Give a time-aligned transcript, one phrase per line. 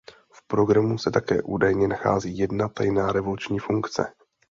[0.33, 4.13] V programu se také údajně nachází jedna tajná revoluční funkce.